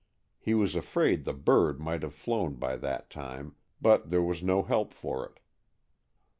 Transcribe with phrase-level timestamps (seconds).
[0.39, 4.63] He was afraid the bird might have flown by that time, but there was no
[4.63, 5.39] help for it.